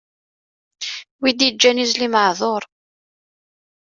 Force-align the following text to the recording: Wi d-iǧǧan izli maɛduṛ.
Wi 1.21 1.29
d-iǧǧan 1.31 1.81
izli 1.83 2.07
maɛduṛ. 2.13 2.63